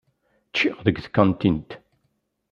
Ččiɣ 0.49 0.77
deg 0.85 0.97
tkantint. 1.05 1.71